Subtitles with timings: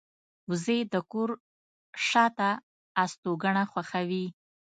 [0.49, 1.29] وزې د کور
[2.07, 2.49] شاته
[3.03, 4.25] استوګنه خوښوي